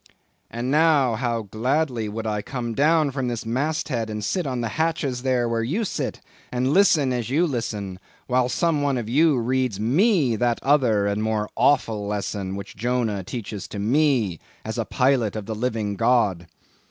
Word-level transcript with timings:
And 0.49 0.71
now 0.71 1.13
how 1.13 1.43
gladly 1.43 2.09
would 2.09 2.25
I 2.25 2.41
come 2.41 2.73
down 2.73 3.11
from 3.11 3.27
this 3.27 3.45
mast 3.45 3.89
head 3.89 4.09
and 4.09 4.25
sit 4.25 4.47
on 4.47 4.61
the 4.61 4.69
hatches 4.81 5.21
there 5.21 5.47
where 5.47 5.61
you 5.61 5.85
sit, 5.85 6.21
and 6.51 6.73
listen 6.73 7.13
as 7.13 7.29
you 7.29 7.45
listen, 7.45 7.99
while 8.25 8.49
some 8.49 8.81
one 8.81 8.97
of 8.97 9.07
you 9.07 9.37
reads 9.37 9.79
me 9.79 10.35
that 10.37 10.59
other 10.63 11.05
and 11.05 11.21
more 11.21 11.51
awful 11.55 12.07
lesson 12.07 12.55
which 12.55 12.75
Jonah 12.75 13.23
teaches 13.23 13.67
to 13.67 13.77
me, 13.77 14.39
as 14.65 14.79
a 14.79 14.85
pilot 14.85 15.35
of 15.35 15.45
the 15.45 15.53
living 15.53 15.93
God. 15.97 16.47